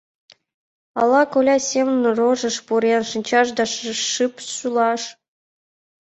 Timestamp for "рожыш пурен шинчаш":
2.17-3.47